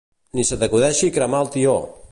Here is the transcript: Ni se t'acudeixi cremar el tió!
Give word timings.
Ni 0.37 0.45
se 0.51 0.57
t'acudeixi 0.63 1.11
cremar 1.19 1.47
el 1.47 1.53
tió! 1.59 1.77